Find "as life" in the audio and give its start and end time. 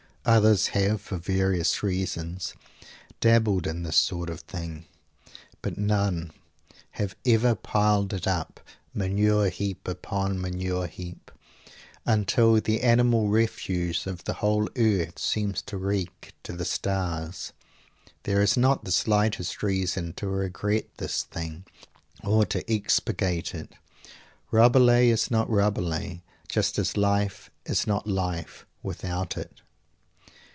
26.77-27.49